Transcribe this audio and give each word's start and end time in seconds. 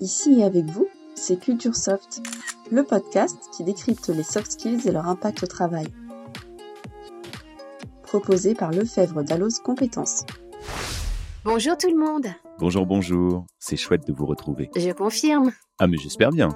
Ici 0.00 0.38
et 0.38 0.44
avec 0.44 0.64
vous, 0.66 0.86
c'est 1.16 1.40
Culture 1.40 1.74
Soft, 1.74 2.22
le 2.70 2.84
podcast 2.84 3.36
qui 3.56 3.64
décrypte 3.64 4.08
les 4.10 4.22
soft 4.22 4.52
skills 4.52 4.86
et 4.86 4.92
leur 4.92 5.08
impact 5.08 5.42
au 5.42 5.46
travail. 5.48 5.88
Proposé 8.04 8.54
par 8.54 8.70
Lefebvre 8.70 9.24
Dalloz 9.24 9.58
Compétences. 9.58 10.24
Bonjour 11.44 11.76
tout 11.76 11.90
le 11.90 11.96
monde. 11.96 12.28
Bonjour, 12.60 12.86
bonjour. 12.86 13.44
C'est 13.58 13.76
chouette 13.76 14.06
de 14.06 14.12
vous 14.12 14.26
retrouver. 14.26 14.70
Je 14.76 14.92
confirme. 14.92 15.52
Ah, 15.80 15.88
mais 15.88 15.96
j'espère 15.96 16.30
bien. 16.30 16.50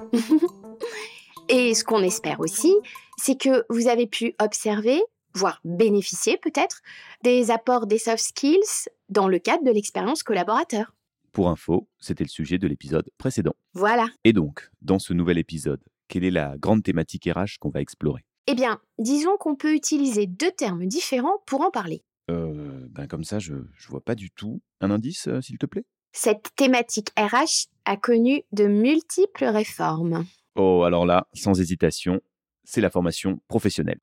et 1.49 1.73
ce 1.73 1.83
qu'on 1.83 2.01
espère 2.01 2.39
aussi, 2.39 2.73
c'est 3.17 3.37
que 3.37 3.65
vous 3.69 3.89
avez 3.89 4.07
pu 4.07 4.35
observer, 4.41 5.01
voire 5.33 5.59
bénéficier 5.65 6.37
peut-être, 6.37 6.79
des 7.23 7.51
apports 7.51 7.87
des 7.87 7.97
soft 7.97 8.23
skills 8.23 8.87
dans 9.09 9.27
le 9.27 9.39
cadre 9.39 9.65
de 9.65 9.71
l'expérience 9.71 10.23
collaborateur. 10.23 10.93
Pour 11.33 11.49
info, 11.49 11.89
c'était 11.99 12.23
le 12.23 12.29
sujet 12.29 12.59
de 12.59 12.67
l'épisode 12.67 13.09
précédent. 13.17 13.55
Voilà. 13.73 14.05
Et 14.23 14.33
donc, 14.33 14.69
dans 14.83 14.99
ce 14.99 15.13
nouvel 15.13 15.39
épisode, 15.39 15.83
quelle 16.07 16.23
est 16.23 16.31
la 16.31 16.57
grande 16.59 16.83
thématique 16.83 17.25
RH 17.25 17.57
qu'on 17.59 17.71
va 17.71 17.81
explorer? 17.81 18.23
Eh 18.45 18.53
bien, 18.53 18.79
disons 18.99 19.35
qu'on 19.39 19.55
peut 19.55 19.73
utiliser 19.73 20.27
deux 20.27 20.51
termes 20.51 20.85
différents 20.85 21.39
pour 21.47 21.61
en 21.61 21.71
parler. 21.71 22.03
Euh, 22.29 22.85
ben 22.91 23.07
comme 23.07 23.23
ça, 23.23 23.39
je, 23.39 23.55
vois 23.89 24.03
pas 24.03 24.13
du 24.13 24.29
tout. 24.29 24.61
Un 24.79 24.91
indice, 24.91 25.27
euh, 25.27 25.41
s'il 25.41 25.57
te 25.57 25.65
plaît? 25.65 25.85
Cette 26.11 26.51
thématique 26.55 27.09
RH 27.17 27.67
a 27.85 27.97
connu 27.97 28.43
de 28.51 28.67
multiples 28.67 29.45
réformes. 29.45 30.25
Oh, 30.55 30.83
alors 30.83 31.07
là, 31.07 31.27
sans 31.33 31.59
hésitation, 31.59 32.21
c'est 32.63 32.81
la 32.81 32.91
formation 32.91 33.41
professionnelle. 33.47 33.99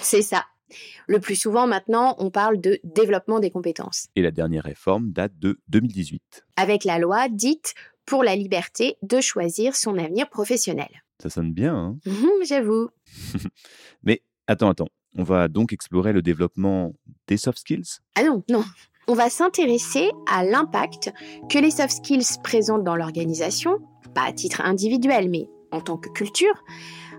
C'est 0.00 0.22
ça. 0.22 0.46
Le 1.06 1.20
plus 1.20 1.36
souvent 1.36 1.66
maintenant, 1.66 2.16
on 2.18 2.30
parle 2.30 2.60
de 2.60 2.80
développement 2.84 3.40
des 3.40 3.50
compétences. 3.50 4.08
Et 4.16 4.22
la 4.22 4.30
dernière 4.30 4.64
réforme 4.64 5.12
date 5.12 5.38
de 5.38 5.60
2018. 5.68 6.46
Avec 6.56 6.84
la 6.84 6.98
loi 6.98 7.28
dite 7.28 7.74
pour 8.06 8.24
la 8.24 8.36
liberté 8.36 8.96
de 9.02 9.20
choisir 9.20 9.76
son 9.76 9.98
avenir 9.98 10.28
professionnel. 10.28 10.88
Ça 11.22 11.30
sonne 11.30 11.52
bien, 11.52 11.74
hein? 11.74 11.98
J'avoue. 12.44 12.88
Mais 14.02 14.22
attends, 14.46 14.70
attends. 14.70 14.88
On 15.16 15.24
va 15.24 15.48
donc 15.48 15.72
explorer 15.72 16.12
le 16.12 16.22
développement 16.22 16.94
des 17.28 17.36
soft 17.36 17.58
skills? 17.58 18.00
Ah 18.14 18.24
non, 18.24 18.42
non. 18.48 18.64
On 19.08 19.14
va 19.14 19.28
s'intéresser 19.28 20.10
à 20.26 20.44
l'impact 20.44 21.12
que 21.50 21.58
les 21.58 21.70
soft 21.70 21.90
skills 21.90 22.38
présentent 22.42 22.84
dans 22.84 22.96
l'organisation, 22.96 23.78
pas 24.14 24.24
à 24.26 24.32
titre 24.32 24.62
individuel, 24.62 25.28
mais 25.28 25.48
en 25.70 25.80
tant 25.80 25.96
que 25.96 26.08
culture, 26.08 26.64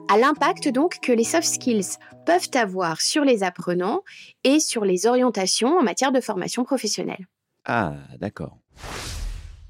à 0.09 0.17
l'impact 0.17 0.69
donc 0.69 0.99
que 1.01 1.11
les 1.11 1.23
soft 1.23 1.47
skills 1.47 1.97
peuvent 2.25 2.49
avoir 2.53 3.01
sur 3.01 3.23
les 3.23 3.43
apprenants 3.43 4.03
et 4.43 4.59
sur 4.59 4.85
les 4.85 5.05
orientations 5.05 5.77
en 5.77 5.83
matière 5.83 6.11
de 6.11 6.21
formation 6.21 6.63
professionnelle. 6.63 7.27
Ah, 7.65 7.95
d'accord. 8.19 8.57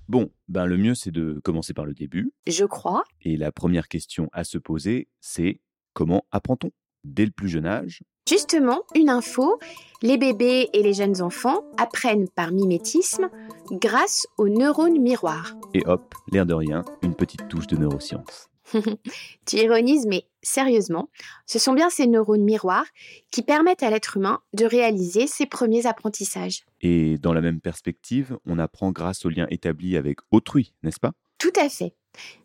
Bon, 0.10 0.30
ben 0.48 0.66
le 0.66 0.78
mieux 0.78 0.96
c'est 0.96 1.12
de 1.12 1.40
commencer 1.44 1.74
par 1.74 1.86
le 1.86 1.94
début. 1.94 2.34
Je 2.48 2.66
crois. 2.66 3.04
Et 3.22 3.38
la 3.38 3.52
première 3.52 3.88
question 3.88 4.30
à 4.34 4.44
se 4.44 4.58
poser, 4.58 5.08
c'est 5.22 5.60
comment 5.94 6.26
apprend-on 6.32 6.72
Dès 7.04 7.26
le 7.26 7.32
plus 7.32 7.50
jeune 7.50 7.66
âge? 7.66 8.04
Justement, 8.28 8.84
une 8.96 9.10
info, 9.10 9.60
les 10.02 10.18
bébés 10.18 10.70
et 10.72 10.82
les 10.82 10.94
jeunes 10.94 11.22
enfants 11.22 11.64
apprennent 11.78 12.30
par 12.30 12.52
mimétisme 12.52 13.30
grâce 13.72 14.26
aux 14.38 14.48
neurones 14.48 15.00
miroirs. 15.00 15.56
Et 15.74 15.84
hop, 15.86 16.16
l'air 16.32 16.46
de 16.46 16.54
rien, 16.54 16.86
une 17.02 17.16
petite 17.16 17.50
touche 17.50 17.68
de 17.68 17.76
neurosciences. 17.76 18.50
tu 19.46 19.58
ironises, 19.58 20.06
mais 20.08 20.26
sérieusement, 20.42 21.10
ce 21.46 21.60
sont 21.60 21.74
bien 21.74 21.90
ces 21.90 22.08
neurones 22.08 22.44
miroirs 22.44 22.86
qui 23.32 23.42
permettent 23.42 23.84
à 23.84 23.90
l'être 23.90 24.18
humain 24.18 24.42
de 24.54 24.66
réaliser 24.66 25.28
ses 25.28 25.46
premiers 25.46 25.86
apprentissages. 25.86 26.64
Et 26.82 27.18
dans 27.18 27.34
la 27.34 27.42
même 27.42 27.62
perspective, 27.62 28.38
on 28.46 28.60
apprend 28.60 28.92
grâce 28.92 29.26
aux 29.26 29.30
liens 29.30 29.48
établis 29.50 29.98
avec 29.98 30.20
autrui, 30.32 30.74
n'est-ce 30.84 31.00
pas? 31.00 31.14
Tout 31.38 31.54
à 31.60 31.70
fait. 31.70 31.94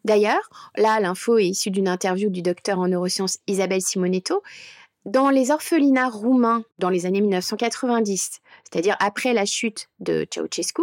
D'ailleurs, 0.05 0.49
là, 0.77 0.99
l'info 1.01 1.39
est 1.39 1.49
issue 1.49 1.71
d'une 1.71 1.89
interview 1.89 2.31
du 2.31 2.43
docteur 2.43 2.79
en 2.79 2.89
neurosciences 2.89 3.39
Isabelle 3.47 3.83
Simonetto. 3.83 4.43
Dans 5.09 5.31
les 5.31 5.51
orphelinats 5.51 6.11
roumains 6.11 6.65
dans 6.79 6.91
les 6.91 7.07
années 7.07 7.23
1990, 7.23 8.41
c'est-à-dire 8.71 8.95
après 9.01 9.33
la 9.33 9.47
chute 9.47 9.89
de 10.01 10.27
Ceausescu, 10.31 10.83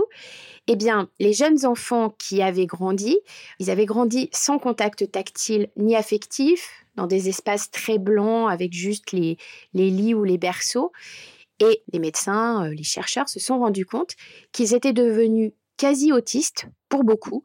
eh 0.65 0.75
bien, 0.75 1.11
les 1.19 1.31
jeunes 1.31 1.63
enfants 1.63 2.15
qui 2.17 2.41
avaient 2.41 2.65
grandi, 2.65 3.19
ils 3.59 3.69
avaient 3.69 3.85
grandi 3.85 4.29
sans 4.33 4.57
contact 4.57 5.11
tactile 5.11 5.69
ni 5.77 5.95
affectif, 5.95 6.71
dans 6.95 7.05
des 7.05 7.29
espaces 7.29 7.69
très 7.69 7.99
blancs 7.99 8.49
avec 8.51 8.73
juste 8.73 9.11
les, 9.11 9.37
les 9.75 9.91
lits 9.91 10.15
ou 10.15 10.23
les 10.23 10.39
berceaux. 10.39 10.91
Et 11.59 11.83
les 11.93 11.99
médecins, 11.99 12.65
euh, 12.65 12.73
les 12.73 12.83
chercheurs 12.83 13.29
se 13.29 13.39
sont 13.39 13.59
rendus 13.59 13.85
compte 13.85 14.15
qu'ils 14.51 14.73
étaient 14.73 14.91
devenus 14.91 15.51
quasi 15.77 16.11
autistes 16.11 16.65
pour 16.89 17.03
beaucoup, 17.03 17.43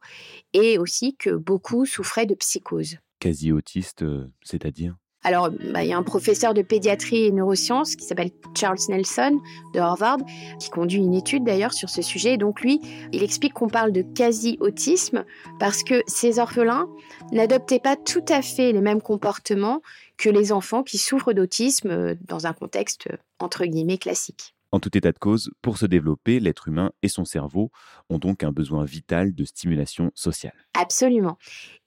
et 0.53 0.79
aussi 0.79 1.15
que 1.15 1.29
beaucoup 1.29 1.85
souffraient 1.85 2.25
de 2.25 2.33
psychose. 2.33 2.97
Quasi 3.19 3.51
autiste, 3.51 4.01
euh, 4.01 4.31
c'est-à-dire? 4.41 4.95
Alors, 5.23 5.51
bah, 5.51 5.83
il 5.83 5.89
y 5.89 5.93
a 5.93 5.97
un 5.97 6.03
professeur 6.03 6.53
de 6.53 6.61
pédiatrie 6.63 7.25
et 7.25 7.31
neurosciences 7.31 7.95
qui 7.95 8.05
s'appelle 8.05 8.31
Charles 8.57 8.79
Nelson 8.89 9.39
de 9.73 9.79
Harvard, 9.79 10.17
qui 10.59 10.69
conduit 10.69 10.99
une 10.99 11.13
étude 11.13 11.43
d'ailleurs 11.43 11.73
sur 11.73 11.89
ce 11.89 12.01
sujet. 12.01 12.37
Donc 12.37 12.61
lui, 12.61 12.81
il 13.11 13.21
explique 13.21 13.53
qu'on 13.53 13.69
parle 13.69 13.91
de 13.91 14.01
quasi-autisme 14.01 15.23
parce 15.59 15.83
que 15.83 16.01
ces 16.07 16.39
orphelins 16.39 16.87
n'adoptaient 17.31 17.79
pas 17.79 17.95
tout 17.95 18.25
à 18.29 18.41
fait 18.41 18.71
les 18.71 18.81
mêmes 18.81 19.01
comportements 19.01 19.81
que 20.17 20.29
les 20.29 20.51
enfants 20.51 20.83
qui 20.83 20.97
souffrent 20.97 21.33
d'autisme 21.33 21.89
euh, 21.89 22.15
dans 22.27 22.47
un 22.47 22.53
contexte 22.53 23.07
entre 23.39 23.65
guillemets 23.65 23.97
classique. 23.97 24.55
En 24.71 24.79
tout 24.79 24.97
état 24.97 25.11
de 25.11 25.19
cause, 25.19 25.51
pour 25.61 25.77
se 25.77 25.85
développer, 25.85 26.39
l'être 26.39 26.69
humain 26.69 26.91
et 27.01 27.09
son 27.09 27.25
cerveau 27.25 27.71
ont 28.09 28.19
donc 28.19 28.43
un 28.43 28.51
besoin 28.51 28.85
vital 28.85 29.35
de 29.35 29.43
stimulation 29.43 30.11
sociale. 30.15 30.53
Absolument. 30.73 31.37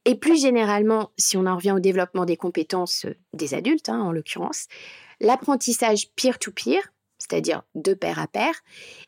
Et 0.04 0.16
plus 0.16 0.40
généralement, 0.40 1.10
si 1.16 1.38
on 1.38 1.46
en 1.46 1.56
revient 1.56 1.72
au 1.72 1.80
développement 1.80 2.26
des 2.26 2.36
compétences 2.36 3.06
euh, 3.06 3.14
des 3.32 3.54
adultes, 3.54 3.88
hein, 3.88 4.00
en 4.00 4.12
l'occurrence, 4.12 4.66
l'apprentissage 5.20 6.10
peer-to-peer, 6.14 6.92
c'est-à-dire 7.18 7.62
de 7.74 7.94
pair 7.94 8.18
à 8.18 8.26
pair, 8.26 8.52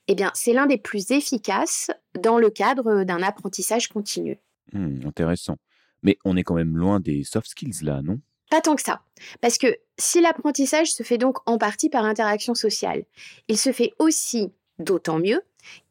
eh 0.09 0.15
bien, 0.15 0.31
c'est 0.34 0.54
l'un 0.54 0.66
des 0.66 0.78
plus 0.78 1.10
efficaces 1.10 1.91
dans 2.19 2.38
le 2.38 2.48
cadre 2.48 3.04
d'un 3.04 3.22
apprentissage 3.22 3.88
continu. 3.88 4.38
Hmm, 4.72 5.06
intéressant. 5.06 5.59
Mais 6.03 6.16
on 6.25 6.36
est 6.36 6.44
quand 6.44 6.54
même 6.54 6.78
loin 6.78 6.98
des 6.98 7.25
soft 7.25 7.48
skills 7.48 7.82
là, 7.82 8.00
non? 8.03 8.20
Pas 8.51 8.61
tant 8.61 8.77
que 8.77 8.83
ça. 8.83 9.01
Parce 9.41 9.59
que 9.59 9.77
si 9.99 10.21
l'apprentissage 10.21 10.93
se 10.93 11.03
fait 11.03 11.19
donc 11.19 11.39
en 11.47 11.59
partie 11.59 11.89
par 11.89 12.05
interaction 12.05 12.55
sociale, 12.55 13.05
il 13.49 13.59
se 13.59 13.73
fait 13.73 13.93
aussi, 13.99 14.53
d'autant 14.79 15.19
mieux, 15.19 15.43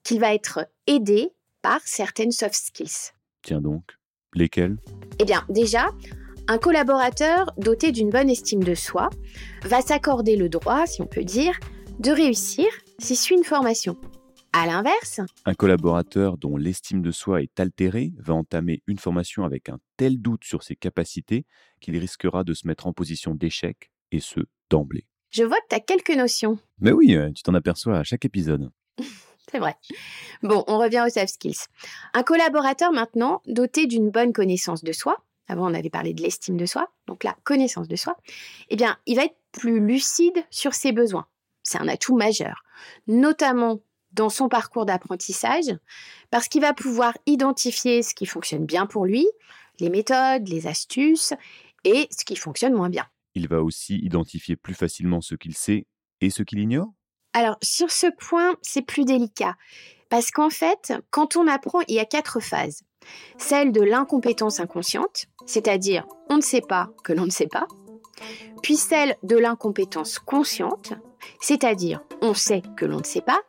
qu'il 0.04 0.20
va 0.20 0.34
être 0.34 0.68
aidé 0.88 1.32
par 1.62 1.82
certaines 1.84 2.32
soft 2.32 2.56
skills. 2.56 3.12
Tiens 3.42 3.62
donc, 3.62 3.84
lesquelles? 4.34 4.78
Eh 5.20 5.26
bien, 5.26 5.44
déjà, 5.50 5.90
un 6.48 6.58
collaborateur 6.58 7.52
doté 7.58 7.92
d'une 7.92 8.10
bonne 8.10 8.30
estime 8.30 8.64
de 8.64 8.76
soi 8.76 9.10
va 9.64 9.82
s'accorder 9.82 10.36
le 10.36 10.48
droit, 10.48 10.86
si 10.86 11.02
on 11.02 11.08
peut 11.08 11.24
dire, 11.24 11.60
de 12.00 12.12
réussir 12.12 12.68
s'il 13.00 13.18
suit 13.18 13.36
une 13.36 13.44
formation. 13.44 13.98
À 14.58 14.66
l'inverse, 14.66 15.20
un 15.44 15.54
collaborateur 15.54 16.38
dont 16.38 16.56
l'estime 16.56 17.02
de 17.02 17.12
soi 17.12 17.42
est 17.42 17.60
altérée 17.60 18.14
va 18.18 18.36
entamer 18.36 18.84
une 18.88 18.98
formation 18.98 19.44
avec 19.44 19.68
un 19.68 19.80
tel 19.98 20.22
doute 20.22 20.46
sur 20.46 20.64
ses 20.64 20.78
capacités 20.78 21.46
qu'il 21.82 21.98
risquera 21.98 22.46
de 22.46 22.54
se 22.54 22.66
mettre 22.66 22.88
en 22.88 22.94
position 22.94 23.36
d'échec, 23.36 23.92
et 24.14 24.22
ce, 24.22 24.40
d'emblée. 24.70 25.08
Je 25.30 25.44
vois 25.44 25.58
que 25.58 25.68
tu 25.72 25.76
as 25.76 25.82
quelques 25.82 26.16
notions. 26.16 26.58
Mais 26.80 26.94
oui, 26.94 27.18
euh, 27.18 27.34
tu 27.34 27.44
t'en 27.44 27.54
aperçois 27.54 27.98
à 27.98 28.06
chaque 28.06 28.24
épisode. 28.24 28.72
C'est 29.52 29.60
vrai. 29.60 29.76
Bon, 30.42 30.64
on 30.68 30.78
revient 30.78 31.04
aux 31.06 31.12
soft 31.12 31.34
skills. 31.34 31.66
Un 32.14 32.24
collaborateur 32.24 32.94
maintenant 32.94 33.42
doté 33.48 33.88
d'une 33.88 34.10
bonne 34.10 34.32
connaissance 34.32 34.86
de 34.86 34.94
soi, 34.94 35.18
avant 35.50 35.70
on 35.70 35.74
avait 35.74 35.90
parlé 35.90 36.14
de 36.14 36.22
l'estime 36.22 36.56
de 36.56 36.66
soi, 36.66 36.90
donc 37.08 37.26
la 37.26 37.36
connaissance 37.44 37.90
de 37.90 37.96
soi, 37.98 38.16
eh 38.70 38.78
bien, 38.78 38.98
il 39.06 39.18
va 39.18 39.26
être 39.26 39.38
plus 39.52 39.86
lucide 39.86 40.46
sur 40.50 40.74
ses 40.74 40.94
besoins. 40.94 41.28
C'est 41.62 41.82
un 41.82 41.90
atout 41.90 42.16
majeur, 42.16 42.64
notamment 43.08 43.82
dans 44.16 44.30
son 44.30 44.50
parcours 44.50 44.86
d'apprentissage, 44.86 45.75
parce 46.31 46.48
qu'il 46.48 46.62
va 46.62 46.74
pouvoir 46.74 47.18
identifier 47.25 48.01
ce 48.01 48.13
qui 48.13 48.25
fonctionne 48.25 48.66
bien 48.66 48.86
pour 48.86 49.06
lui, 49.06 49.28
les 49.80 49.89
méthodes, 49.89 50.48
les 50.48 50.68
astuces, 50.68 51.34
et 51.84 52.07
ce 52.12 52.25
qui 52.25 52.36
fonctionne 52.36 52.74
moins 52.74 52.89
bien. 52.89 53.06
Il 53.36 53.48
va 53.48 53.62
aussi 53.62 53.98
identifier 53.98 54.56
plus 54.56 54.74
facilement 54.74 55.22
ce 55.22 55.36
qu'il 55.36 55.56
sait 55.56 55.86
et 56.22 56.30
ce 56.30 56.44
qu'il 56.44 56.60
ignore? 56.60 56.88
Alors, 57.34 57.57
sur 57.62 57.92
ce 57.92 58.07
point, 58.18 58.56
c'est 58.62 58.81
plus 58.81 59.04
délicat. 59.04 59.56
Parce 60.10 60.31
qu'en 60.31 60.50
fait, 60.50 60.94
quand 61.10 61.36
on 61.36 61.48
apprend, 61.48 61.81
il 61.88 61.95
y 61.95 62.00
a 62.00 62.06
quatre 62.06 62.39
phases. 62.39 62.84
Celle 63.38 63.72
de 63.72 63.81
l'incompétence 63.81 64.60
inconsciente, 64.60 65.25
c'est-à-dire 65.45 66.07
on 66.30 66.38
ne 66.38 66.42
sait 66.42 66.62
pas 66.62 66.89
que 67.04 67.13
l'on 67.13 67.25
ne 67.25 67.31
sait 67.31 67.48
pas. 67.48 67.68
Puis 68.63 68.78
celle 68.78 69.16
de 69.24 69.36
l'incompétence 69.36 70.18
consciente, 70.19 70.94
c'est-à-dire 71.42 72.01
on 72.22 72.34
sait 72.34 72.63
que 72.78 72.86
l'on 72.86 73.00
ne 73.00 73.04
sait 73.04 73.22
pas. 73.22 73.39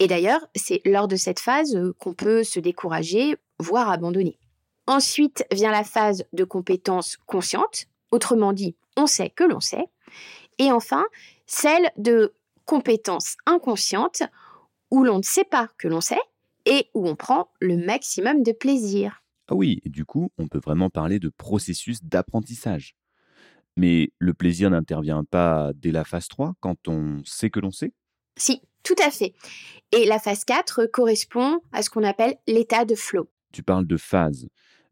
Et 0.00 0.06
d'ailleurs, 0.06 0.46
c'est 0.54 0.80
lors 0.84 1.08
de 1.08 1.16
cette 1.16 1.40
phase 1.40 1.76
euh, 1.76 1.94
qu'on 1.98 2.14
peut 2.14 2.42
se 2.42 2.60
décourager, 2.60 3.36
voire 3.58 3.90
abandonner. 3.90 4.38
Ensuite 4.86 5.46
vient 5.52 5.70
la 5.70 5.84
phase 5.84 6.24
de 6.32 6.44
compétence 6.44 7.16
consciente, 7.26 7.86
autrement 8.10 8.52
dit, 8.52 8.76
on 8.96 9.06
sait 9.06 9.30
que 9.30 9.44
l'on 9.44 9.60
sait. 9.60 9.86
Et 10.58 10.70
enfin, 10.70 11.04
celle 11.46 11.90
de 11.96 12.34
compétence 12.64 13.36
inconsciente 13.46 14.22
où 14.90 15.04
l'on 15.04 15.18
ne 15.18 15.22
sait 15.22 15.44
pas 15.44 15.68
que 15.78 15.88
l'on 15.88 16.00
sait 16.00 16.20
et 16.66 16.88
où 16.94 17.08
on 17.08 17.16
prend 17.16 17.50
le 17.60 17.76
maximum 17.76 18.42
de 18.42 18.52
plaisir. 18.52 19.22
Ah 19.48 19.54
oui, 19.54 19.80
et 19.84 19.90
du 19.90 20.04
coup, 20.04 20.30
on 20.38 20.48
peut 20.48 20.60
vraiment 20.62 20.90
parler 20.90 21.18
de 21.18 21.28
processus 21.28 22.02
d'apprentissage. 22.02 22.94
Mais 23.76 24.12
le 24.18 24.34
plaisir 24.34 24.70
n'intervient 24.70 25.24
pas 25.24 25.72
dès 25.74 25.90
la 25.90 26.04
phase 26.04 26.28
3, 26.28 26.54
quand 26.60 26.88
on 26.88 27.22
sait 27.24 27.50
que 27.50 27.60
l'on 27.60 27.72
sait? 27.72 27.92
Si, 28.36 28.62
tout 28.84 28.94
à 29.04 29.10
fait. 29.10 29.34
Et 29.92 30.04
la 30.06 30.18
phase 30.18 30.44
4 30.44 30.86
correspond 30.86 31.60
à 31.72 31.82
ce 31.82 31.90
qu'on 31.90 32.04
appelle 32.04 32.36
l'état 32.46 32.84
de 32.84 32.94
flow. 32.94 33.28
Tu 33.52 33.62
parles 33.62 33.86
de 33.86 33.96
phase. 33.96 34.48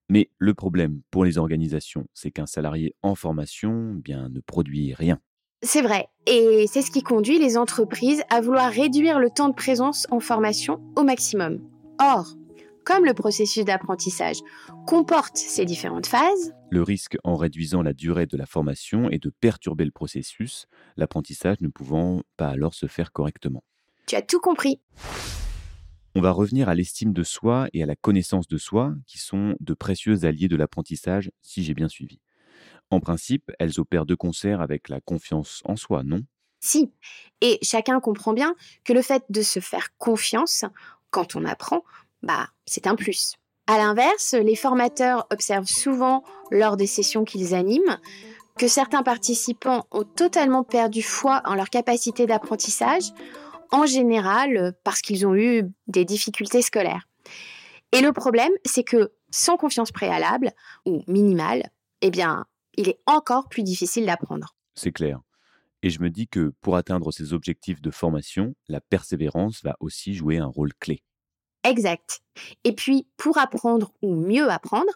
Mais 0.09 0.31
le 0.39 0.55
problème 0.55 1.01
pour 1.11 1.25
les 1.25 1.39
organisations, 1.39 2.07
c'est 2.13 2.31
qu'un 2.31 2.47
salarié 2.47 2.95
en 3.03 3.15
formation 3.15 3.95
bien, 3.95 4.29
ne 4.29 4.41
produit 4.41 4.95
rien. 4.95 5.19
C'est 5.63 5.83
vrai, 5.83 6.09
et 6.27 6.67
c'est 6.67 6.83
ce 6.83 6.91
qui 6.91 7.03
conduit 7.03 7.39
les 7.39 7.57
entreprises 7.57 8.23
à 8.31 8.41
vouloir 8.41 8.71
réduire 8.71 9.21
le 9.21 9.31
temps 9.31 9.49
de 9.49 9.55
présence 9.55 10.09
en 10.11 10.19
formation 10.19 10.81
au 10.97 11.05
maximum. 11.05 11.61
Or, 12.01 12.35
comme 12.85 13.05
le 13.05 13.15
processus 13.15 13.65
d'apprentissage 13.65 14.39
comporte 14.87 15.37
ces 15.37 15.65
différentes 15.65 16.07
phases, 16.07 16.53
Le 16.71 16.83
risque 16.83 17.17
en 17.23 17.37
réduisant 17.37 17.83
la 17.83 17.93
durée 17.93 18.27
de 18.27 18.37
la 18.37 18.47
formation 18.47 19.09
est 19.09 19.23
de 19.23 19.31
perturber 19.31 19.85
le 19.85 19.93
processus, 19.93 20.67
l'apprentissage 20.97 21.61
ne 21.61 21.69
pouvant 21.69 22.23
pas 22.37 22.49
alors 22.49 22.75
se 22.75 22.87
faire 22.87 23.13
correctement. 23.13 23.63
Tu 24.07 24.17
as 24.17 24.23
tout 24.23 24.41
compris. 24.41 24.81
On 26.15 26.21
va 26.21 26.31
revenir 26.31 26.69
à 26.69 26.75
l'estime 26.75 27.13
de 27.13 27.23
soi 27.23 27.69
et 27.73 27.83
à 27.83 27.87
la 27.87 27.97
connaissance 27.97 28.47
de 28.47 28.59
soi, 28.59 28.95
qui 29.07 29.19
sont 29.19 29.55
de 29.61 29.75
précieux 29.75 30.25
alliés 30.25 30.49
de 30.49 30.57
l'apprentissage, 30.57 31.31
si 31.41 31.65
j'ai 31.65 31.75
bien 31.75 31.89
suivi. 31.89 32.21
En 32.91 33.01
principe, 33.01 33.51
elles 33.59 33.81
opèrent 33.81 34.05
de 34.05 34.15
concert 34.15 34.61
avec 34.61 34.91
la 34.91 35.01
confiance 35.01 35.63
en 35.65 35.77
soi, 35.77 36.03
non? 36.05 36.21
Si, 36.61 36.93
et 37.41 37.59
chacun 37.63 37.99
comprend 37.99 38.35
bien 38.35 38.55
que 38.85 38.93
le 38.93 39.03
fait 39.03 39.25
de 39.31 39.43
se 39.43 39.61
faire 39.61 39.97
confiance 39.97 40.65
quand 41.11 41.35
on 41.35 41.45
apprend, 41.45 41.83
bah, 42.23 42.49
c'est 42.67 42.87
un 42.87 42.95
plus. 42.95 43.37
À 43.67 43.79
l'inverse, 43.79 44.35
les 44.35 44.55
formateurs 44.55 45.27
observent 45.31 45.67
souvent 45.69 46.25
lors 46.51 46.77
des 46.77 46.87
sessions 46.87 47.25
qu'ils 47.25 47.55
animent 47.55 47.99
que 48.59 48.69
certains 48.69 49.03
participants 49.03 49.87
ont 49.91 50.05
totalement 50.05 50.63
perdu 50.63 51.03
foi 51.03 51.41
en 51.47 51.55
leur 51.55 51.71
capacité 51.71 52.27
d'apprentissage, 52.27 53.13
en 53.73 53.87
général 53.87 54.75
parce 54.85 55.01
qu'ils 55.03 55.27
ont 55.27 55.35
eu 55.35 55.65
des 55.89 56.05
difficultés 56.05 56.63
scolaires. 56.63 57.09
Et 57.91 58.01
le 58.01 58.13
problème, 58.13 58.53
c'est 58.65 58.85
que 58.85 59.13
sans 59.31 59.57
confiance 59.57 59.91
préalable, 59.91 60.53
ou 60.87 61.03
minimale, 61.09 61.71
eh 62.01 62.11
bien, 62.11 62.47
il 62.77 62.89
est 62.89 63.01
encore 63.07 63.49
plus 63.49 63.63
difficile 63.63 64.07
d'apprendre. 64.07 64.55
C'est 64.75 64.93
clair. 64.93 65.21
Et 65.83 65.91
je 65.91 66.01
me 66.01 66.11
dis 66.11 66.29
que 66.29 66.53
pour 66.61 66.77
atteindre 66.77 67.11
ces 67.11 67.33
objectifs 67.33 67.83
de 67.83 67.91
formation, 67.91 68.55
la 68.69 68.81
persévérance 68.81 69.63
va 69.63 69.77
aussi 69.81 70.15
jouer 70.15 70.39
un 70.39 70.47
rôle 70.47 70.73
clé. 70.75 71.03
Exact. 71.65 72.21
Et 72.65 72.73
puis, 72.73 73.07
pour 73.17 73.39
apprendre 73.39 73.93
ou 74.01 74.15
mieux 74.15 74.49
apprendre, 74.49 74.93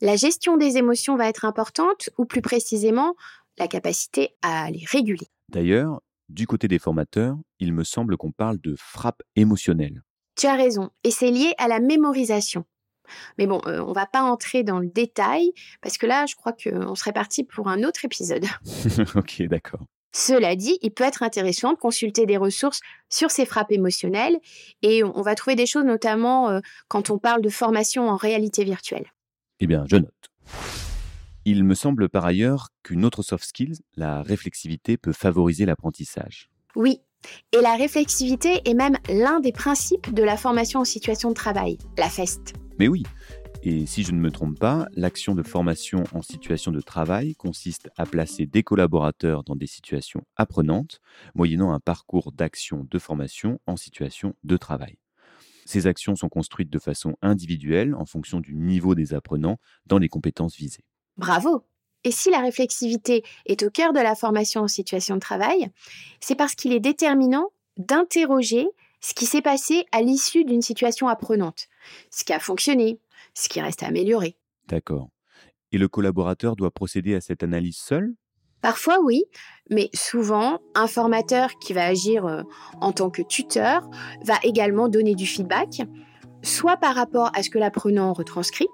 la 0.00 0.16
gestion 0.16 0.56
des 0.56 0.76
émotions 0.76 1.16
va 1.16 1.28
être 1.28 1.44
importante, 1.44 2.10
ou 2.18 2.24
plus 2.24 2.42
précisément, 2.42 3.14
la 3.58 3.68
capacité 3.68 4.36
à 4.42 4.70
les 4.70 4.84
réguler. 4.86 5.26
D'ailleurs, 5.48 6.00
du 6.28 6.46
côté 6.46 6.68
des 6.68 6.78
formateurs, 6.78 7.36
il 7.58 7.72
me 7.72 7.84
semble 7.84 8.16
qu'on 8.16 8.32
parle 8.32 8.58
de 8.60 8.74
frappe 8.78 9.22
émotionnelle. 9.36 10.02
Tu 10.36 10.46
as 10.46 10.54
raison, 10.54 10.90
et 11.04 11.10
c'est 11.10 11.30
lié 11.30 11.52
à 11.58 11.68
la 11.68 11.80
mémorisation. 11.80 12.64
Mais 13.38 13.46
bon, 13.46 13.60
euh, 13.66 13.80
on 13.80 13.92
va 13.92 14.06
pas 14.06 14.22
entrer 14.22 14.62
dans 14.62 14.78
le 14.78 14.88
détail, 14.88 15.52
parce 15.80 15.98
que 15.98 16.06
là, 16.06 16.26
je 16.26 16.36
crois 16.36 16.52
qu'on 16.52 16.94
serait 16.94 17.12
parti 17.12 17.44
pour 17.44 17.68
un 17.68 17.82
autre 17.82 18.04
épisode. 18.04 18.44
ok, 19.16 19.42
d'accord. 19.44 19.80
Cela 20.14 20.56
dit, 20.56 20.78
il 20.82 20.90
peut 20.90 21.04
être 21.04 21.22
intéressant 21.22 21.72
de 21.72 21.78
consulter 21.78 22.24
des 22.24 22.38
ressources 22.38 22.80
sur 23.08 23.30
ces 23.30 23.44
frappes 23.44 23.72
émotionnelles, 23.72 24.38
et 24.82 25.04
on 25.04 25.22
va 25.22 25.34
trouver 25.34 25.56
des 25.56 25.66
choses 25.66 25.84
notamment 25.84 26.50
euh, 26.50 26.60
quand 26.88 27.10
on 27.10 27.18
parle 27.18 27.42
de 27.42 27.50
formation 27.50 28.08
en 28.08 28.16
réalité 28.16 28.64
virtuelle. 28.64 29.12
Eh 29.60 29.66
bien, 29.66 29.84
je 29.88 29.96
note. 29.96 30.12
Il 31.50 31.64
me 31.64 31.74
semble 31.74 32.10
par 32.10 32.26
ailleurs 32.26 32.68
qu'une 32.82 33.06
autre 33.06 33.22
soft 33.22 33.42
skill, 33.42 33.72
la 33.96 34.22
réflexivité, 34.22 34.98
peut 34.98 35.14
favoriser 35.14 35.64
l'apprentissage. 35.64 36.50
Oui, 36.76 37.00
et 37.52 37.62
la 37.62 37.74
réflexivité 37.74 38.60
est 38.66 38.74
même 38.74 38.98
l'un 39.08 39.40
des 39.40 39.52
principes 39.52 40.12
de 40.12 40.22
la 40.22 40.36
formation 40.36 40.80
en 40.80 40.84
situation 40.84 41.30
de 41.30 41.34
travail, 41.34 41.78
la 41.96 42.10
FEST. 42.10 42.52
Mais 42.78 42.86
oui, 42.86 43.02
et 43.62 43.86
si 43.86 44.02
je 44.02 44.12
ne 44.12 44.20
me 44.20 44.30
trompe 44.30 44.58
pas, 44.58 44.88
l'action 44.92 45.34
de 45.34 45.42
formation 45.42 46.04
en 46.12 46.20
situation 46.20 46.70
de 46.70 46.82
travail 46.82 47.34
consiste 47.34 47.88
à 47.96 48.04
placer 48.04 48.44
des 48.44 48.62
collaborateurs 48.62 49.42
dans 49.42 49.56
des 49.56 49.66
situations 49.66 50.24
apprenantes, 50.36 51.00
moyennant 51.34 51.72
un 51.72 51.80
parcours 51.80 52.30
d'action 52.30 52.86
de 52.90 52.98
formation 52.98 53.58
en 53.66 53.78
situation 53.78 54.34
de 54.44 54.58
travail. 54.58 54.98
Ces 55.64 55.86
actions 55.86 56.14
sont 56.14 56.28
construites 56.28 56.68
de 56.68 56.78
façon 56.78 57.16
individuelle 57.22 57.94
en 57.94 58.04
fonction 58.04 58.40
du 58.40 58.54
niveau 58.54 58.94
des 58.94 59.14
apprenants 59.14 59.56
dans 59.86 59.96
les 59.96 60.10
compétences 60.10 60.54
visées. 60.54 60.84
Bravo 61.18 61.64
Et 62.04 62.12
si 62.12 62.30
la 62.30 62.38
réflexivité 62.38 63.24
est 63.46 63.62
au 63.64 63.70
cœur 63.70 63.92
de 63.92 64.00
la 64.00 64.14
formation 64.14 64.62
en 64.62 64.68
situation 64.68 65.16
de 65.16 65.20
travail, 65.20 65.68
c'est 66.20 66.36
parce 66.36 66.54
qu'il 66.54 66.72
est 66.72 66.80
déterminant 66.80 67.50
d'interroger 67.76 68.68
ce 69.00 69.14
qui 69.14 69.26
s'est 69.26 69.42
passé 69.42 69.84
à 69.92 70.00
l'issue 70.00 70.44
d'une 70.44 70.62
situation 70.62 71.08
apprenante, 71.08 71.68
ce 72.10 72.24
qui 72.24 72.32
a 72.32 72.38
fonctionné, 72.38 72.98
ce 73.34 73.48
qui 73.48 73.60
reste 73.60 73.82
à 73.82 73.86
améliorer. 73.86 74.36
D'accord. 74.68 75.08
Et 75.72 75.78
le 75.78 75.88
collaborateur 75.88 76.56
doit 76.56 76.70
procéder 76.70 77.14
à 77.14 77.20
cette 77.20 77.42
analyse 77.42 77.76
seul? 77.76 78.14
Parfois 78.60 78.98
oui, 79.00 79.24
mais 79.70 79.88
souvent, 79.94 80.60
un 80.74 80.88
formateur 80.88 81.58
qui 81.60 81.72
va 81.72 81.84
agir 81.84 82.26
euh, 82.26 82.42
en 82.80 82.92
tant 82.92 83.10
que 83.10 83.22
tuteur 83.22 83.88
va 84.24 84.34
également 84.42 84.88
donner 84.88 85.14
du 85.14 85.26
feedback, 85.26 85.82
soit 86.42 86.76
par 86.76 86.94
rapport 86.94 87.30
à 87.34 87.42
ce 87.42 87.50
que 87.50 87.58
l'apprenant 87.58 88.12
retranscrit, 88.12 88.66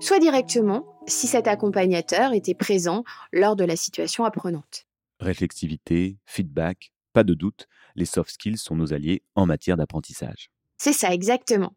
soit 0.00 0.18
directement 0.18 0.98
si 1.06 1.26
cet 1.26 1.46
accompagnateur 1.46 2.32
était 2.32 2.54
présent 2.54 3.04
lors 3.32 3.56
de 3.56 3.64
la 3.64 3.76
situation 3.76 4.24
apprenante. 4.24 4.86
Réflexivité, 5.20 6.18
feedback, 6.26 6.92
pas 7.12 7.24
de 7.24 7.34
doute, 7.34 7.66
les 7.94 8.04
soft 8.06 8.30
skills 8.30 8.58
sont 8.58 8.76
nos 8.76 8.92
alliés 8.92 9.22
en 9.34 9.46
matière 9.46 9.76
d'apprentissage. 9.76 10.50
C'est 10.78 10.92
ça 10.92 11.12
exactement. 11.12 11.74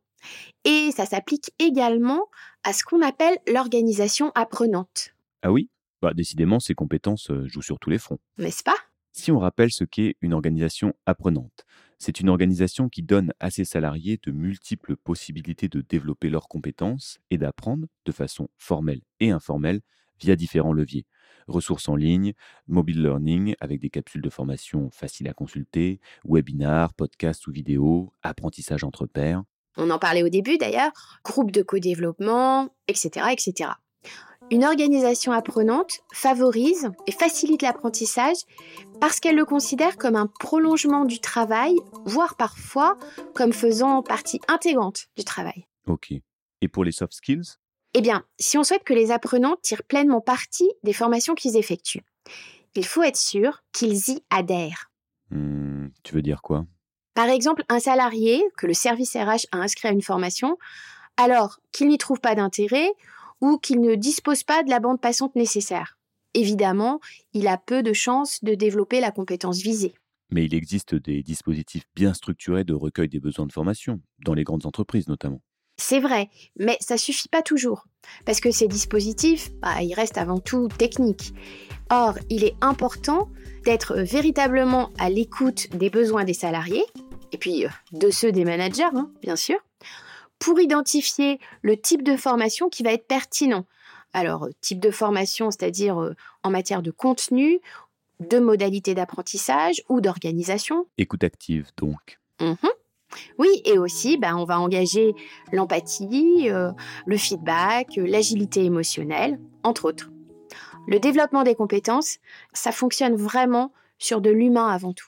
Et 0.64 0.92
ça 0.96 1.06
s'applique 1.06 1.52
également 1.60 2.28
à 2.64 2.72
ce 2.72 2.84
qu'on 2.84 3.02
appelle 3.02 3.38
l'organisation 3.48 4.32
apprenante, 4.36 5.14
Ah 5.42 5.52
oui? 5.52 5.70
Bah, 6.02 6.14
Décidément, 6.14 6.60
ces 6.60 6.76
compétences 6.76 7.30
euh, 7.30 7.46
jouent 7.48 7.62
sur 7.62 7.80
tous 7.80 7.90
les 7.90 7.98
fronts. 7.98 8.20
n'est-ce 8.38 8.64
pas? 8.64 8.76
Si 9.12 9.32
on 9.32 9.40
rappelle 9.40 9.72
ce 9.72 9.84
qu'est 9.84 10.16
une 10.22 10.34
organisation 10.34 10.94
apprenante, 11.06 11.66
c'est 12.00 12.20
une 12.20 12.30
organisation 12.30 12.90
qui 12.90 13.02
donne 13.02 13.34
à 13.40 13.50
ses 13.50 13.66
salariés 13.66 14.20
de 14.24 14.32
multiples 14.32 14.96
possibilités 14.96 15.68
de 15.68 15.82
développer 15.82 16.30
leurs 16.30 16.48
compétences 16.48 17.20
et 17.32 17.38
d'apprendre 17.38 17.88
de 18.06 18.12
façon 18.12 18.50
formelle 18.58 19.02
et 19.20 19.32
informelle 19.32 19.82
via 20.20 20.36
différents 20.36 20.74
leviers. 20.74 21.06
Ressources 21.48 21.90
en 21.90 21.96
ligne, 21.96 22.34
mobile 22.68 23.02
learning 23.02 23.56
avec 23.60 23.80
des 23.80 23.90
capsules 23.90 24.22
de 24.22 24.30
formation 24.30 24.90
faciles 24.92 25.28
à 25.28 25.34
consulter, 25.34 26.00
webinars, 26.24 26.94
podcasts 26.94 27.48
ou 27.48 27.52
vidéos, 27.52 28.14
apprentissage 28.24 28.84
entre 28.84 29.06
pairs. 29.06 29.44
On 29.76 29.90
en 29.90 30.00
parlait 30.00 30.24
au 30.24 30.30
début 30.30 30.58
d'ailleurs, 30.58 30.92
groupe 31.24 31.52
de 31.52 31.64
co-développement, 31.64 32.70
etc., 32.88 33.28
etc. 33.32 33.72
Une 34.52 34.66
organisation 34.66 35.32
apprenante 35.32 36.02
favorise 36.14 36.92
et 37.08 37.12
facilite 37.12 37.62
l'apprentissage 37.62 38.38
parce 39.00 39.20
qu'elle 39.20 39.36
le 39.36 39.46
considère 39.46 39.98
comme 39.98 40.16
un 40.16 40.28
prolongement 40.28 41.06
du 41.06 41.20
travail, 41.20 41.76
voire 42.06 42.36
parfois 42.36 42.98
comme 43.34 43.54
faisant 43.54 44.04
partie 44.04 44.40
intégrante 44.48 45.08
du 45.18 45.24
travail. 45.24 45.66
Ok. 45.88 46.14
Et 46.62 46.68
pour 46.68 46.84
les 46.84 46.92
soft 46.92 47.14
skills? 47.14 47.58
Eh 47.96 48.02
bien, 48.02 48.24
si 48.40 48.58
on 48.58 48.64
souhaite 48.64 48.84
que 48.84 48.94
les 48.94 49.12
apprenants 49.12 49.56
tirent 49.62 49.84
pleinement 49.84 50.22
parti 50.22 50.70
des 50.84 50.94
formations 50.94 51.36
qu'ils 51.36 51.58
effectuent, 51.58 52.04
il 52.76 52.86
faut 52.86 53.04
être 53.04 53.18
sûr 53.18 53.64
qu'ils 53.72 54.10
y 54.10 54.24
adhèrent. 54.30 54.92
Hmm, 55.30 55.88
Tu 56.04 56.14
veux 56.14 56.22
dire 56.22 56.42
quoi? 56.42 56.66
Par 57.16 57.28
exemple, 57.28 57.64
un 57.70 57.80
salarié 57.80 58.44
que 58.58 58.66
le 58.68 58.74
service 58.74 59.16
RH 59.16 59.46
a 59.52 59.58
inscrit 59.58 59.88
à 59.88 59.92
une 59.92 60.02
formation, 60.02 60.58
alors 61.18 61.60
qu'il 61.72 61.88
n'y 61.88 62.00
trouve 62.00 62.20
pas 62.20 62.34
d'intérêt 62.34 62.90
ou 63.44 63.58
qu'il 63.58 63.82
ne 63.82 63.96
dispose 63.96 64.44
pas 64.44 64.64
de 64.64 64.70
la 64.70 64.80
bande 64.80 65.02
passante 65.02 65.36
nécessaire. 65.36 66.00
Évidemment, 66.34 67.02
il 67.34 67.50
a 67.50 67.58
peu 67.58 67.84
de 67.84 67.92
chances 67.92 68.42
de 68.42 68.56
développer 68.56 69.02
la 69.02 69.12
compétence 69.12 69.62
visée. 69.62 69.94
Mais 70.32 70.46
il 70.46 70.56
existe 70.56 70.96
des 70.96 71.22
dispositifs 71.24 71.84
bien 71.94 72.14
structurés 72.14 72.64
de 72.64 72.74
recueil 72.74 73.10
des 73.10 73.20
besoins 73.20 73.46
de 73.46 73.52
formation, 73.52 74.00
dans 74.24 74.34
les 74.34 74.46
grandes 74.46 74.66
entreprises 74.66 75.10
notamment. 75.10 75.42
C'est 75.76 76.00
vrai, 76.00 76.30
mais 76.58 76.78
ça 76.80 76.98
suffit 76.98 77.28
pas 77.28 77.42
toujours, 77.42 77.86
parce 78.26 78.40
que 78.40 78.50
ces 78.50 78.70
dispositifs, 78.70 79.52
bah, 79.62 79.82
ils 79.82 79.94
restent 79.94 80.18
avant 80.18 80.40
tout 80.40 80.70
techniques. 80.70 81.34
Or, 81.90 82.18
il 82.30 82.46
est 82.46 82.56
important 82.62 83.30
d'être 83.66 83.96
véritablement 83.96 84.90
à 84.98 85.10
l'écoute 85.10 85.68
des 85.76 85.90
besoins 85.90 86.24
des 86.24 86.34
salariés, 86.34 86.86
et 87.34 87.38
puis 87.38 87.66
euh, 87.66 87.70
de 87.92 88.10
ceux 88.10 88.32
des 88.32 88.46
managers, 88.46 88.84
hein, 88.84 89.12
bien 89.22 89.36
sûr, 89.36 89.58
pour 90.44 90.60
identifier 90.60 91.40
le 91.62 91.78
type 91.78 92.04
de 92.04 92.18
formation 92.18 92.68
qui 92.68 92.84
va 92.84 92.92
être 92.92 93.08
pertinent. 93.08 93.66
Alors, 94.12 94.44
euh, 94.44 94.50
type 94.60 94.82
de 94.82 94.92
formation, 94.92 95.52
c'est-à-dire 95.52 96.02
euh, 96.02 96.16
en 96.44 96.50
matière 96.52 96.82
de 96.82 96.92
contenu, 96.92 97.62
de 98.20 98.40
modalités 98.40 98.94
d'apprentissage 98.94 99.82
ou 99.88 100.02
d'organisation. 100.02 100.86
Écoute 100.98 101.24
active 101.24 101.70
donc. 101.78 102.20
Mhm. 102.42 102.58
Oui, 103.38 103.62
et 103.64 103.78
aussi, 103.78 104.18
ben, 104.18 104.36
on 104.36 104.44
va 104.44 104.60
engager 104.60 105.14
l'empathie, 105.54 106.50
euh, 106.50 106.72
le 107.06 107.16
feedback, 107.16 107.96
l'agilité 107.96 108.66
émotionnelle, 108.66 109.40
entre 109.64 109.86
autres. 109.86 110.12
Le 110.88 111.00
développement 111.00 111.44
des 111.44 111.56
compétences, 111.56 112.18
ça 112.52 112.74
fonctionne 112.74 113.16
vraiment 113.16 113.72
sur 113.98 114.20
de 114.20 114.30
l'humain 114.30 114.68
avant 114.68 114.92
tout. 114.92 115.08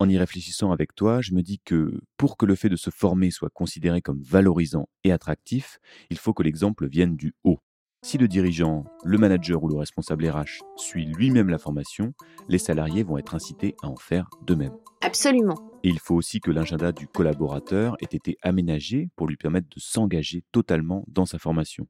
En 0.00 0.08
y 0.08 0.18
réfléchissant 0.18 0.72
avec 0.72 0.94
toi, 0.94 1.20
je 1.20 1.32
me 1.32 1.42
dis 1.42 1.60
que 1.64 2.00
pour 2.16 2.36
que 2.36 2.46
le 2.46 2.56
fait 2.56 2.68
de 2.68 2.76
se 2.76 2.90
former 2.90 3.30
soit 3.30 3.50
considéré 3.50 4.02
comme 4.02 4.20
valorisant 4.22 4.88
et 5.04 5.12
attractif, 5.12 5.78
il 6.10 6.18
faut 6.18 6.34
que 6.34 6.42
l'exemple 6.42 6.88
vienne 6.88 7.16
du 7.16 7.34
haut. 7.44 7.60
Si 8.02 8.18
le 8.18 8.28
dirigeant, 8.28 8.84
le 9.02 9.16
manager 9.16 9.62
ou 9.62 9.68
le 9.68 9.76
responsable 9.76 10.28
RH 10.28 10.62
suit 10.76 11.06
lui-même 11.06 11.48
la 11.48 11.56
formation, 11.56 12.12
les 12.48 12.58
salariés 12.58 13.02
vont 13.02 13.16
être 13.16 13.34
incités 13.34 13.76
à 13.82 13.88
en 13.88 13.96
faire 13.96 14.28
de 14.42 14.54
même. 14.54 14.76
Absolument. 15.00 15.56
Et 15.84 15.88
il 15.88 15.98
faut 15.98 16.14
aussi 16.14 16.40
que 16.40 16.50
l'agenda 16.50 16.92
du 16.92 17.06
collaborateur 17.06 17.96
ait 18.02 18.14
été 18.14 18.36
aménagé 18.42 19.08
pour 19.16 19.26
lui 19.26 19.36
permettre 19.36 19.68
de 19.68 19.80
s'engager 19.80 20.44
totalement 20.52 21.04
dans 21.08 21.24
sa 21.24 21.38
formation. 21.38 21.88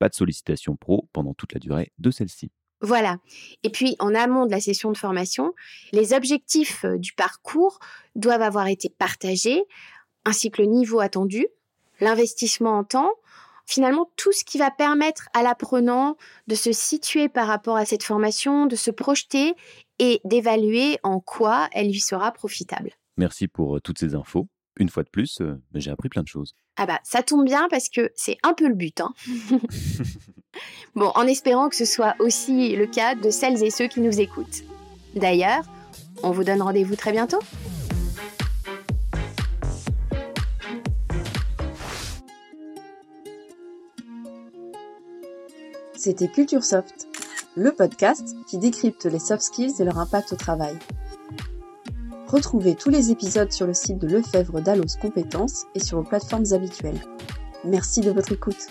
Pas 0.00 0.08
de 0.08 0.14
sollicitation 0.14 0.74
pro 0.74 1.08
pendant 1.12 1.34
toute 1.34 1.52
la 1.52 1.60
durée 1.60 1.92
de 1.98 2.10
celle-ci. 2.10 2.50
Voilà. 2.82 3.18
Et 3.62 3.70
puis, 3.70 3.96
en 4.00 4.14
amont 4.14 4.44
de 4.44 4.50
la 4.50 4.60
session 4.60 4.90
de 4.90 4.96
formation, 4.96 5.54
les 5.92 6.12
objectifs 6.12 6.84
euh, 6.84 6.98
du 6.98 7.12
parcours 7.12 7.78
doivent 8.16 8.42
avoir 8.42 8.66
été 8.66 8.90
partagés, 8.90 9.62
ainsi 10.24 10.50
que 10.50 10.60
le 10.60 10.68
niveau 10.68 11.00
attendu, 11.00 11.46
l'investissement 12.00 12.76
en 12.76 12.84
temps, 12.84 13.10
finalement 13.66 14.10
tout 14.16 14.32
ce 14.32 14.44
qui 14.44 14.58
va 14.58 14.70
permettre 14.70 15.28
à 15.34 15.42
l'apprenant 15.42 16.16
de 16.48 16.54
se 16.56 16.72
situer 16.72 17.28
par 17.28 17.46
rapport 17.46 17.76
à 17.76 17.84
cette 17.84 18.02
formation, 18.02 18.66
de 18.66 18.76
se 18.76 18.90
projeter 18.90 19.54
et 20.00 20.20
d'évaluer 20.24 20.98
en 21.04 21.20
quoi 21.20 21.68
elle 21.72 21.86
lui 21.86 22.00
sera 22.00 22.32
profitable. 22.32 22.90
Merci 23.16 23.46
pour 23.46 23.76
euh, 23.76 23.80
toutes 23.80 23.98
ces 23.98 24.14
infos. 24.14 24.48
Une 24.78 24.88
fois 24.88 25.02
de 25.04 25.10
plus, 25.10 25.40
euh, 25.40 25.54
j'ai 25.74 25.90
appris 25.90 26.08
plein 26.08 26.22
de 26.22 26.28
choses. 26.28 26.54
Ah 26.76 26.86
bah 26.86 26.98
ça 27.04 27.22
tombe 27.22 27.44
bien 27.44 27.68
parce 27.70 27.88
que 27.88 28.10
c'est 28.16 28.38
un 28.42 28.54
peu 28.54 28.66
le 28.66 28.74
but. 28.74 29.00
Hein. 29.00 29.12
bon, 30.94 31.10
en 31.14 31.26
espérant 31.26 31.68
que 31.68 31.76
ce 31.76 31.84
soit 31.84 32.14
aussi 32.18 32.74
le 32.76 32.86
cas 32.86 33.14
de 33.14 33.30
celles 33.30 33.62
et 33.62 33.70
ceux 33.70 33.86
qui 33.86 34.00
nous 34.00 34.20
écoutent. 34.20 34.62
D'ailleurs, 35.14 35.64
on 36.22 36.30
vous 36.30 36.44
donne 36.44 36.62
rendez-vous 36.62 36.96
très 36.96 37.12
bientôt. 37.12 37.40
C'était 45.94 46.26
Culture 46.26 46.64
Soft, 46.64 47.06
le 47.54 47.70
podcast 47.70 48.34
qui 48.48 48.58
décrypte 48.58 49.04
les 49.04 49.20
soft 49.20 49.42
skills 49.42 49.74
et 49.78 49.84
leur 49.84 49.98
impact 49.98 50.32
au 50.32 50.36
travail. 50.36 50.76
Retrouvez 52.26 52.74
tous 52.74 52.88
les 52.88 53.10
épisodes 53.10 53.52
sur 53.52 53.66
le 53.66 53.74
site 53.74 53.98
de 53.98 54.08
Lefebvre 54.08 54.60
d'Allos 54.60 54.96
Compétences 55.00 55.66
et 55.74 55.80
sur 55.80 55.98
vos 55.98 56.08
plateformes 56.08 56.46
habituelles. 56.52 56.98
Merci 57.64 58.00
de 58.00 58.10
votre 58.10 58.32
écoute. 58.32 58.66